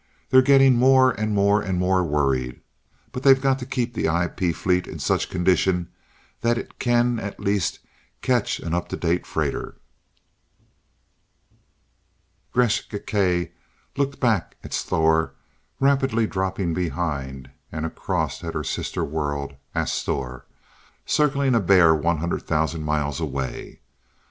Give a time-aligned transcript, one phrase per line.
[0.31, 2.61] "They're getting more and more and more worried
[3.11, 5.89] but they've got to keep the IP fleet in such condition
[6.39, 7.77] that it can at least
[8.23, 9.75] catch an up to date freighter."
[12.51, 13.51] Gresth Gkae
[13.95, 15.33] looked back at Sthor
[15.79, 20.45] rapidly dropping behind, and across at her sister world, Asthor,
[21.05, 23.81] circling a bare 100,000 miles away.